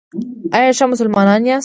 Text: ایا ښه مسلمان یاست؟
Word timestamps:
ایا 0.57 0.71
ښه 0.77 0.85
مسلمان 0.91 1.27
یاست؟ 1.47 1.59